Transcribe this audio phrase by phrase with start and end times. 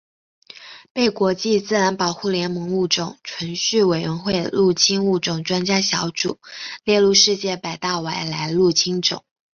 [0.93, 6.39] 被国际自然保护联盟物种存续委员会的入侵物种专家小组
[6.83, 9.23] 列入世界百大外来入侵种。